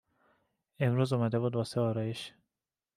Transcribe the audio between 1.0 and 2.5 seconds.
اومده بود واسه آرایش